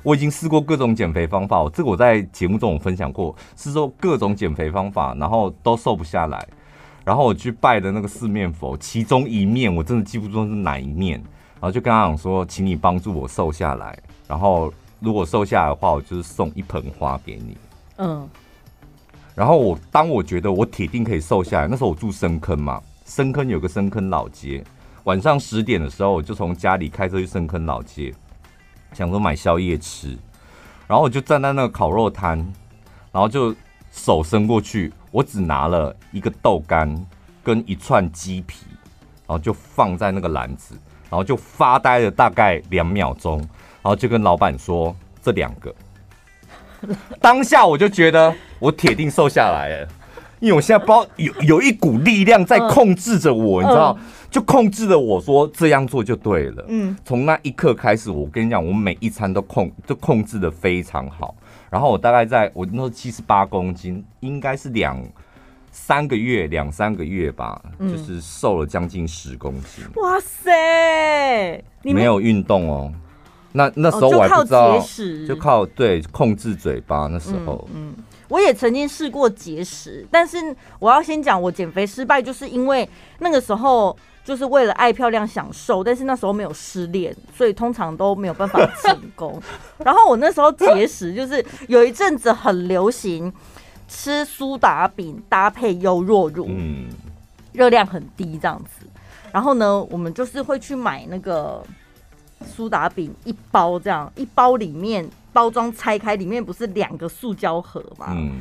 [0.03, 6.45] 我已经试过各种减肥方法，这个我在节目中有分享过，是说各种减肥方法，然后都瘦不下来。
[7.05, 11.13] 然后我去拜的那个四面佛，其中一面我真的记不住是哪一面，
[11.53, 13.97] 然后就跟他讲说，请你帮助我瘦下来。
[14.27, 17.57] 然后如果瘦下来的话，我就是送一盆花给你。
[17.95, 18.29] 嗯。
[19.37, 24.63] 然后我当我觉得我铁定可以瘦下来，那时候我住深坑嘛，深坑有个深坑老街，
[25.03, 28.11] 晚上十点的时候，我就从家里开车去深坑老街。
[28.93, 30.17] 想说买宵夜吃，
[30.87, 32.39] 然后我就站在那个烤肉摊，
[33.11, 33.55] 然后就
[33.91, 37.05] 手伸过去，我只拿了一个豆干
[37.43, 38.65] 跟一串鸡皮，
[39.27, 40.73] 然后就放在那个篮子，
[41.11, 45.71] 然后就发呆了大概两秒钟，然后就跟老板说这两个。
[47.21, 49.87] 当下我就觉得我铁定瘦下来了，
[50.39, 53.97] 因为我现在包有有一股力量在控制着我，你知道。
[54.29, 56.65] 就控制着我说这样做就对了。
[56.67, 61.33] 嗯，从那一刻开始，我跟你讲，我每一餐都控就控制的非常好。
[61.69, 65.01] 然后我大概在我那时候七十八公斤，应该是两
[65.71, 69.85] 三个月两三个月吧，嗯、就是瘦了将近十公斤。
[69.95, 71.63] 哇塞！
[71.81, 72.91] 你没有运动哦。
[73.53, 74.83] 那那时候我还不知道，哦、
[75.25, 77.07] 就靠对控制嘴巴。
[77.07, 82.87] 那时候，嗯，嗯，我也曾经试过节食，但是我要先讲，我减肥失败，就是因为
[83.19, 83.97] 那个时候。
[84.27, 89.41] 就是为了爱漂亮想瘦，但是那时候没有失恋，所以通常都没有办法成功。
[89.79, 93.31] 然后我那时候节食，就是有一阵子很流行
[93.87, 96.89] 吃苏打饼搭配优酪乳，嗯，
[97.53, 98.85] 热量很低这样子。
[99.31, 101.63] 然后呢，我们就是会去买那个
[102.45, 108.07] 苏打饼一包，这样一包里面包装拆开，里面不是两个塑胶盒吗？
[108.09, 108.39] 嗯，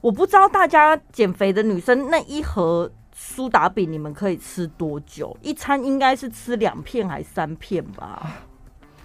[0.00, 2.88] 我不知道大家减肥的女生那一盒。
[3.12, 5.36] 苏打饼你们可以吃多久？
[5.42, 8.44] 一餐应该是吃两片还是三片吧，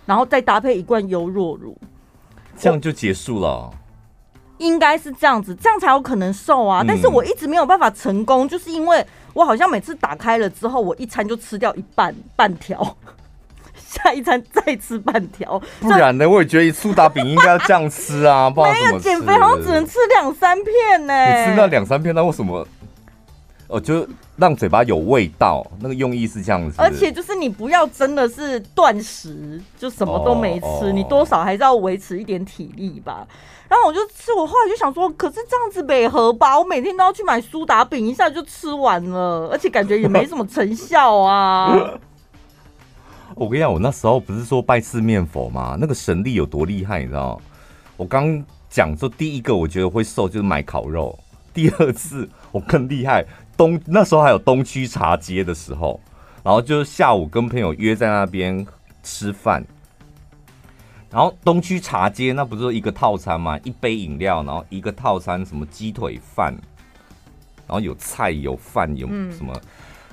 [0.06, 1.76] 然后再搭配一罐优若乳，
[2.56, 3.74] 这样就结束了。
[4.60, 6.82] 应该是这样子，这样才有可能瘦啊！
[6.88, 12.96] 但是我一直没有办法成功，就是因为我好像每次打开了之后，我一餐就吃掉一半半条，
[13.96, 15.62] 下一餐再吃半条。
[15.80, 16.30] 不然呢？
[16.30, 18.50] 我也觉得苏打饼应该要这样吃啊！
[18.54, 21.46] 不然没有减肥好像只能吃两三片呢、欸。
[21.46, 22.68] 你吃那两三片，那为什么？
[23.68, 26.76] 哦，就让嘴巴有味道，那个用意是这样子。
[26.78, 33.26] 而且就是你不要真的是断食，就什么都没吃，你多少还是要维持一点体力吧。
[33.68, 36.60] 然后我就吃，我后来就想说，可是这样子美合吧？
[36.60, 41.76] 我每天都要去买苏打饼，一下就吃完了，而且感觉也没什么成效啊。
[43.36, 45.78] 我跟你讲，我那时候不是说拜四面佛吗？
[45.80, 47.39] 那个神力有多厉害，你知道？
[47.98, 51.17] 我刚讲说第一个我觉得会瘦就是买烤肉，
[51.54, 53.26] 第二次我更厉害。
[53.58, 56.00] 东那时候还有东区茶街的时候，
[56.43, 58.65] 然后就是下午跟朋友约在那边
[59.04, 59.63] 吃饭，
[61.10, 63.60] 然后东区茶街那不是一个套餐吗？
[63.63, 66.54] 一杯饮料，然后一个套餐，什么鸡腿饭，
[67.67, 69.54] 然后有菜有饭有什么，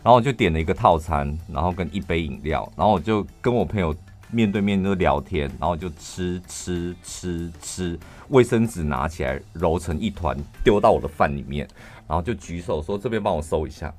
[0.02, 3.94] 然后我就点了一个套餐，然后跟一杯饮料，然后我就跟我朋友
[4.30, 11.68] 面对面就聊天，然后就吃吃吃吃，卫生纸拿起来揉成一团丢到我的饭里面，
[12.08, 13.92] 然后就举手说这边帮我收一下。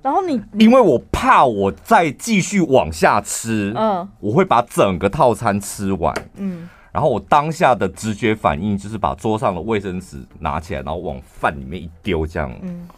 [0.00, 6.68] 然后你因为我怕我再继续往下吃，嗯，我会把整个套餐吃完，嗯。
[6.90, 12.88] 然后我当下的直觉反应就是把桌上的卫生纸拿起来，然后往饭里面一丢，这样，嗯，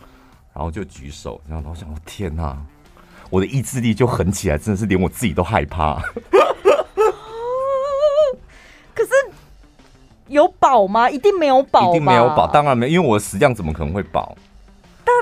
[0.53, 2.57] 然后就举手，然后我想，我天哪，
[3.31, 6.03] 我的意志力就狠起来，真的是连我自己都害怕。
[8.95, 9.11] 可是
[10.29, 11.09] 有保吗？
[11.09, 14.03] 一定没有保，一定没有饱，当然没有，因为我的食量怎么可能会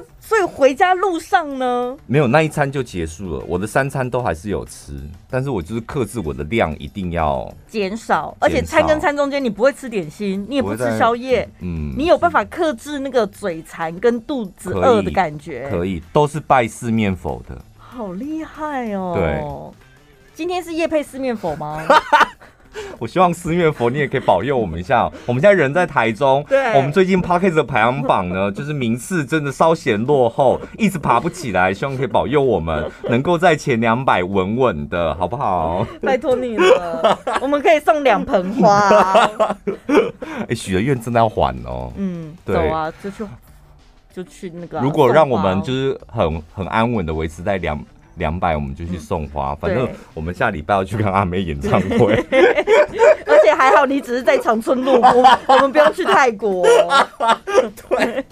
[0.00, 0.06] 饱？
[0.20, 3.44] 所以回家路上呢，没有那一餐就结束了。
[3.48, 8.36] 我的三餐都还是有吃，但是我就是克制我的量，一定要减少。
[8.38, 15.78] 而且餐跟餐中间你不会吃点心，你也不吃宵夜，嗯，你有办法克制那个嘴馋跟肚子饿的感觉可。
[15.78, 19.14] 可以，都是拜四面佛的，好厉害哦。
[19.16, 21.82] 对，今天是夜配四面佛吗？
[22.98, 25.10] 我希望四面佛，你也可以保佑我们一下。
[25.26, 31.72] 我们现在人在台中，对，我们最近 p o c k e t 的排行榜呢， 就是名次真的稍显落后，一直爬不起来。
[31.72, 35.86] 希望可以保佑我们能够在前两百稳稳的，好不好？
[36.02, 38.88] 拜托你了， 我们可以送两盆花。
[40.48, 41.92] 哎，许的愿真的要还哦。
[41.96, 43.24] 嗯，对，走啊，就去
[44.12, 44.80] 就去那个。
[44.80, 47.78] 如果让我们就是很很安稳的维持在两。
[48.18, 52.14] 两百我们就去送花，嗯、反正我们下礼拜要去看阿妹演唱会，
[53.26, 56.66] 而且还好你只是在长春路过，我们不用去泰国。
[57.88, 58.24] 对，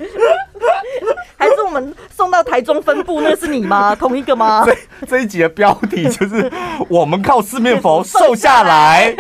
[1.37, 3.95] 还是我们送到台中分部，那是你吗？
[3.95, 4.65] 同一个吗？
[4.67, 6.51] 这这一集的标题就是
[6.89, 9.15] 我们靠四面佛瘦下来，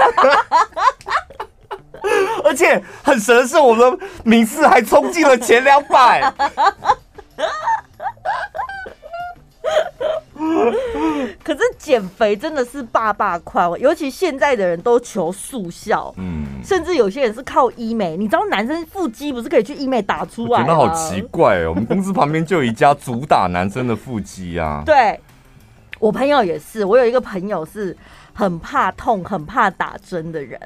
[2.44, 6.32] 而且很神的是，我们的名次还冲进了前两百。
[11.42, 18.16] 可是减肥真的是爸爸快，尤其现在的人都求速效，嗯，甚至有些人是靠医美。
[18.16, 20.66] 你知道男生腹肌不是可以去医美打出来吗？
[20.66, 21.70] 真的好奇怪哦！
[21.70, 24.82] 我们公司旁边就有一家主打男生的腹肌啊。
[24.86, 25.18] 对，
[25.98, 27.96] 我朋友也是，我有一个朋友是
[28.32, 30.58] 很怕痛、很怕打针的人，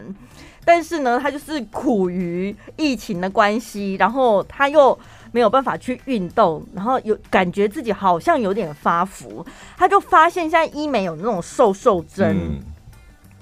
[0.64, 4.98] 但是呢，他就是苦于疫情的关系，然后他又。
[5.32, 9.44] 没有办法去运动，然后有感觉自己好像有点发福，
[9.76, 12.60] 他就发现现在医美有那种瘦瘦针，嗯、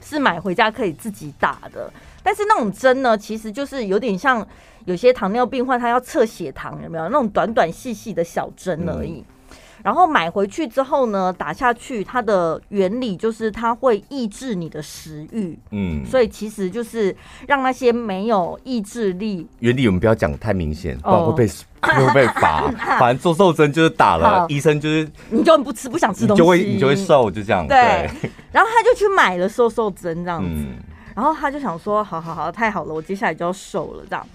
[0.00, 1.92] 是买回家可以自己打的。
[2.22, 4.46] 但是那种针呢，其实就是有点像
[4.84, 9.24] 有些糖尿病患他要测血糖，有没有那种短短细细的小针而已。
[9.26, 9.34] 嗯
[9.82, 17.14] 然后买回去之后呢，打下去，它的原理就是它会抑制你的食欲，嗯，所以其实就是
[17.46, 19.46] 让那些没有意志力。
[19.60, 21.46] 原理我们不要讲太明显，不然会被、
[21.82, 22.68] 哦、会被罚。
[22.98, 27.66] 反正做瘦针就是打了，医生就是你就不吃不想吃东西，你就会你就会瘦，就这样。
[27.66, 27.76] 对。
[28.20, 30.74] 对然后他就去买了瘦瘦针这样子，嗯、
[31.14, 34.26] 然后他就想说，好好好，太好了，我接下来就要瘦了这样。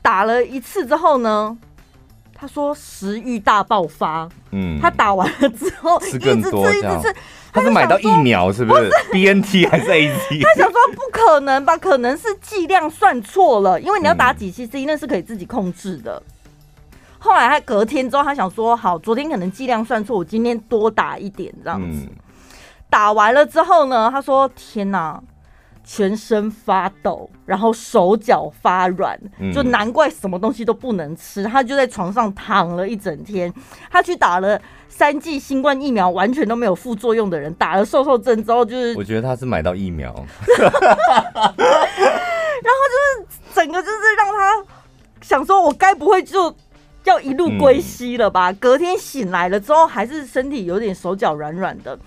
[0.00, 1.56] 打了一次之后呢？
[2.42, 7.14] 他说食欲大爆发，嗯，他打完了之后一直吃一直吃，
[7.52, 10.40] 他是买到疫苗是不是？B N T 还是 A Z？
[10.42, 16.20] 他想说不可能吧，可能是剂量算错了，因为你要打几 C C 那是可以自己控制的。
[17.20, 22.08] 后来他隔天之后，他想说好，昨天可能剂量算错，我今天多打一点这样子。
[22.90, 25.22] 打完了之后呢，他说天哪！
[25.84, 29.18] 全身发抖，然后手脚发软，
[29.52, 31.44] 就难怪什么东西都不能吃。
[31.44, 33.52] 他就在床上躺了一整天。
[33.90, 40.70] 他去打了三剂新冠疫苗，完全都没有副作用的人，打了瘦瘦针之后，就是我觉得他是买到疫苗， 然
[42.70, 44.64] 后就是整个就是让他
[45.20, 46.54] 想说，我该不会就
[47.04, 48.50] 要一路归西了吧？
[48.52, 51.98] 嗯、隔天醒来了之后，还是身体有点手脚软软的。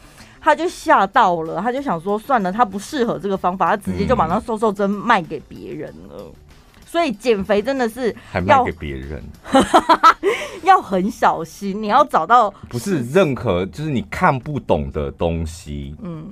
[0.46, 6.18] 他就吓到了，他就想说算了，他不适合这个方法，他直接就把那瘦瘦针卖给别人了。
[6.20, 6.32] 嗯、
[6.86, 9.24] 所以减肥真的是卖给别人，
[10.62, 11.82] 要很小心。
[11.82, 16.32] 你要找到不是任何就是你看不懂的东西，嗯，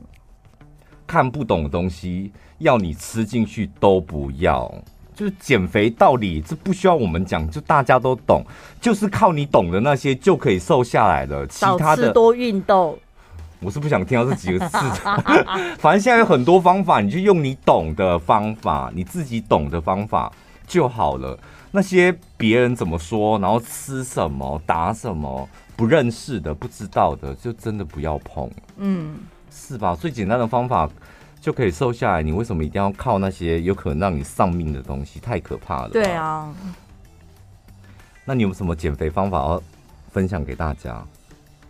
[1.07, 4.71] 看不懂的东西要你吃进去都不要。
[5.15, 8.43] 就是减肥道理，这不需要我们讲，就大家都懂，
[8.79, 11.47] 就是靠你懂的那些就可以瘦下来了。
[11.47, 12.95] 其他的多运动。
[13.63, 14.77] 我是不想听到这几个字，
[15.79, 20.31] 反正现在有很多方法，你就用你懂的方法，你自己懂的方法
[20.67, 21.37] 就好了。
[21.71, 28.49] 那些别人怎么说，然后吃什么、打什么，不认识的、不知道的，就真的不要碰。
[28.77, 29.15] 嗯，
[29.49, 29.95] 是吧？
[29.95, 30.87] 最简单的方法
[31.41, 35.19] 就可以瘦下来，你为什么一定要靠那些有可能让你丧命的东西？
[35.19, 35.89] 太可怕了。
[35.89, 36.53] 对啊。
[38.25, 39.61] 那你有什么减肥方法要
[40.11, 41.03] 分享给大家？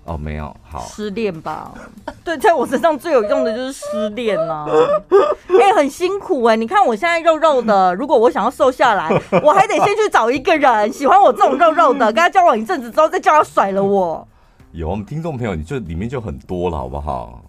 [0.06, 1.72] 哦，没有，好，失恋吧。
[2.26, 4.66] 对，在我身上最有用的就是失恋啊。
[5.48, 6.58] 哎、欸，很辛苦哎、欸。
[6.58, 9.10] 你看我现在肉肉的，如果我想要瘦下来，
[9.42, 14.28] 我还得先去找一个人喜欢我这种肉肉的，跟他交往一阵子之后，再叫他甩了我。
[14.74, 17.42] 有我们听众朋友，你就里面就很多了，好不好？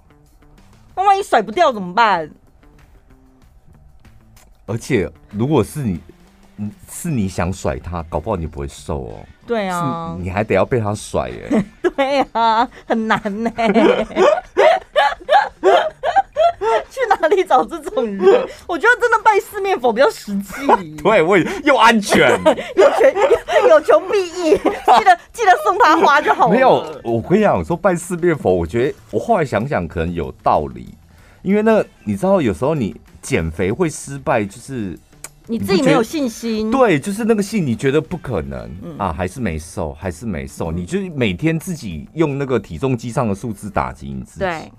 [0.95, 2.31] 那万一甩不掉怎么办？
[4.67, 6.01] 而且，如果是你。
[6.89, 9.27] 是你想甩他，搞不好你不会瘦哦。
[9.45, 11.65] 对啊，你还得要被他甩耶。
[11.97, 13.51] 对啊，很难呢。
[16.91, 18.49] 去哪里找这种人？
[18.67, 20.67] 我觉得真的拜四面佛比较实际。
[21.03, 22.31] 对，我也又安全，
[22.77, 23.15] 有权
[23.69, 24.57] 有求必应。
[24.57, 26.53] 记得记得送他花就好了。
[26.53, 30.95] 没有，我跟你讲，说拜四面佛，我觉得我后来想想可能有道理，
[31.43, 34.99] 因为那你知道，有时候你减肥会失败，就是。
[35.47, 44.41] 你自己没有信心，对，就是那个信，你觉得不可能、嗯、啊，还是没瘦，还是没瘦，嗯、你就每天自己用那个体重机上的数字打击你自己。
[44.41, 44.73] 对，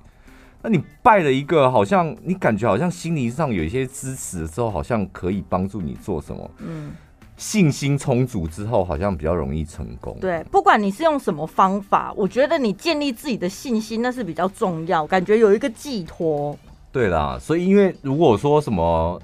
[0.64, 6.52] 那你拜了一个，好像你感觉好像心理上有一些支持的时候，好像可以帮助你做什么。
[6.58, 6.94] 嗯，
[7.38, 10.18] 信心充足之后，好像比较容易成功。
[10.20, 16.58] 对，不管你是用什么方法，我觉得你建立自己的信心那是比较重要，感觉有一个寄托。
[16.92, 19.22] 对啦，所以因为如果说什么。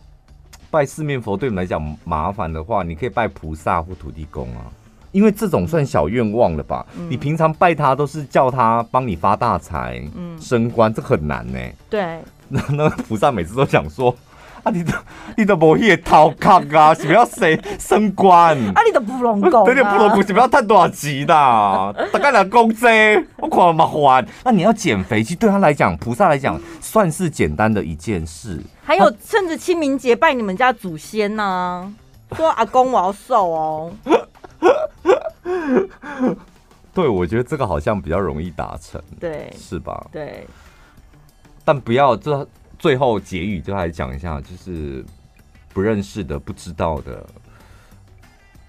[0.72, 4.65] 拜四面佛对你们来讲麻烦的话，你可以拜菩萨或土地公啊，
[5.11, 6.84] 因为这种算小愿望了吧？
[6.97, 11.76] 嗯、你平常拜他都是叫他帮你发大财、嗯、升官，这很难呢、欸。
[11.89, 14.15] 对，那 那菩萨每次都想说。
[14.64, 14.72] 啊！
[14.72, 14.93] 你都
[15.38, 16.93] 你都无迄个头壳啊？
[16.95, 18.55] 是不要升升官？
[18.76, 18.82] 啊！
[18.86, 21.93] 你都不拢讲，对对，不拢讲，是不要赚多少钱啦？
[22.12, 22.88] 大概两公斤，
[23.38, 24.26] 我看麻烦。
[24.43, 28.62] 那你要减肥，其实对他来讲，菩萨来讲，算是简单的一件事。
[28.84, 31.91] 还有趁着清明节拜你们家祖先呢、啊，
[32.36, 33.91] 说阿公我要瘦哦。
[36.93, 40.05] 对，我觉得这个好像比较容易达成，对，是吧？
[40.12, 40.45] 对，
[41.64, 42.47] 但不要这。
[42.82, 45.06] 最后结语就来讲一下，就是
[45.70, 47.24] 不认识的、不知道的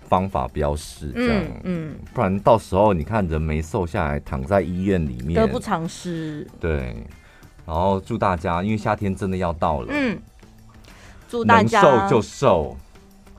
[0.03, 6.47] 方法不要试，这样，嗯，嗯，不然到时候你看人没瘦下来，躺在医院里面，得不偿失。
[6.61, 6.95] 对，
[7.67, 10.21] 然后祝大家，因为夏天真的要到了，嗯，
[11.27, 12.77] 祝大家能瘦就瘦，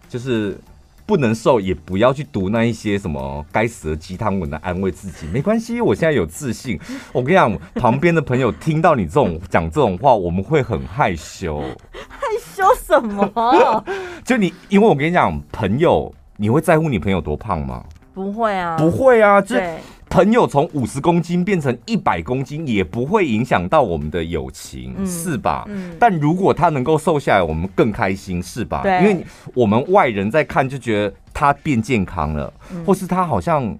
[0.10, 0.58] 就是。
[1.06, 5.28] 不能瘦，也不要去读那一些什么该死的鸡汤文来安慰自己。
[5.34, 6.80] 没关系，我现在有自信。
[7.12, 11.62] 我跟你讲，旁边的朋友听到你这种讲这种话，我们会很害羞。
[12.08, 12.20] 害
[12.56, 13.84] 羞什么？
[14.24, 17.84] 就你，因为我跟你讲，朋友，你会在乎你朋友多胖吗？
[18.14, 19.80] 不会啊，不会啊，对。
[20.14, 25.66] 朋友从五十公斤变成一百公斤，也不会影响到我们的友情，嗯、是吧？
[25.68, 28.84] 嗯、但如果他能够瘦下来，我们更开心，是吧？
[28.84, 33.76] 对因为我们外人在看就觉得他变健康了，嗯、或是他好像。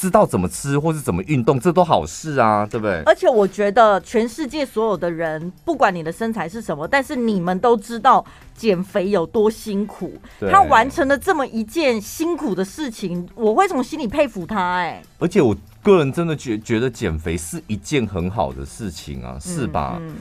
[0.00, 3.02] 知道怎么吃或是怎么运动，这都好事啊，对不对？
[3.04, 8.24] 而且我觉得全世界所有的人，不管你的身材是什么，但是你们都知道
[8.54, 10.14] 减肥有多辛苦。
[10.50, 14.76] 他完成了这么一件辛苦的事情，我会从心里佩服他。
[14.76, 19.98] 哎，而且我个人真的觉觉得减肥是一件很好的事情啊，是吧？
[20.00, 20.14] 嗯嗯、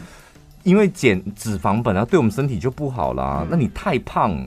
[0.63, 4.45] 因为减脂肪本来对我们身体就不好啦，嗯、那你太胖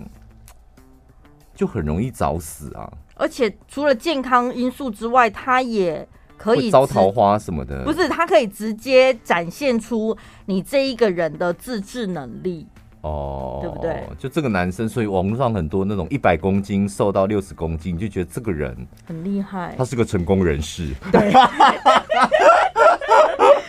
[1.55, 2.93] 就很容易早死啊。
[3.15, 6.07] 而且除了健康因素之外，它也
[6.37, 7.85] 可以招桃花什么的。
[7.85, 12.67] 不是，它可以直接展现出你这一个人的自制能力。
[13.03, 14.01] 哦，对不对？
[14.17, 20.95] 就这个男生，所以网络上很多那种一百公斤瘦到六十公斤，你就觉得这个人很厉害，他是个成功人士。
[21.11, 21.21] 对，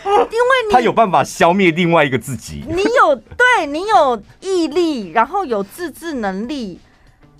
[0.04, 2.62] 因为你他有办法消灭另外一个自己。
[2.68, 6.78] 你有，对，你有毅力，然后有自制能力。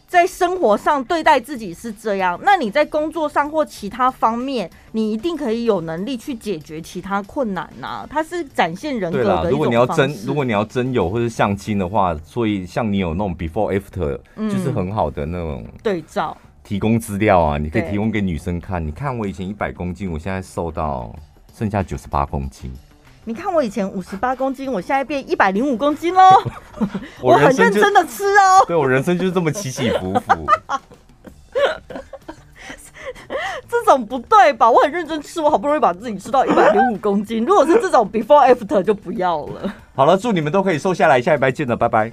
[0.07, 8.07] 在生活上对待自己是这样，那你在工作上或其他方面，你一定可以有能力去解决其他困难呐、啊。
[8.09, 9.51] 它是展现人格的一种方式。
[9.51, 18.85] 如果你要真，如果你要真有或是相亲的话，所以像你有那种 before after，就是很好的那种对照，提供资料啊，你可以提供给女生看。
[18.87, 21.15] 你看我以前一百公斤，我现在瘦到
[21.53, 22.73] 剩下九十八公斤。
[23.27, 26.20] 你看我以前五十八公斤，我现在变一百零五公斤喽！
[27.22, 28.64] 我很认真的吃哦。
[28.68, 30.47] 对，我人生就是这么起起伏伏。
[33.66, 34.70] 这种不对吧？
[34.70, 37.45] 我很认真吃，我好不容易把自己吃到一百零五公斤。
[37.47, 39.75] 如果是这种 before after 就不要了。
[39.95, 42.12] 好了，祝你们都可以瘦下来，下一拜见了，拜拜。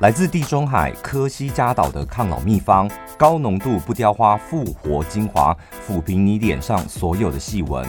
[0.00, 7.84] 来自地中海科西嘉岛的抗老秘方，高浓度不雕花复活精华，抚平你脸上所有的细纹。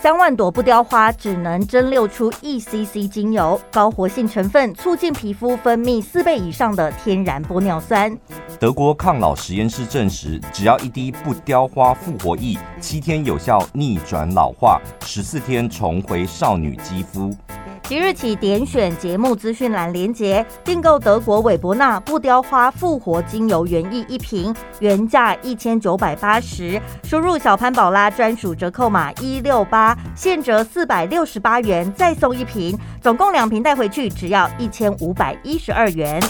[0.00, 8.16] 三万朵不雕花只能蒸馏出一 cc 精油，高活性成分促进皮肤分泌四倍以上的天然玻尿酸。
[8.60, 17.34] 德国抗老实验室证实，只要一滴不雕花复活液，七天有效逆转老化，十四天重回少女肌肤。
[17.88, 36.22] 即日起点选节目资讯栏连接，订购德国韦伯纳不雕花复活精油原液一瓶，原价一千九百八十，输入小潘宝拉专属折扣码一六八，现折四百六十八元，再送一瓶，总共两瓶带回去只要一千五百一十二元。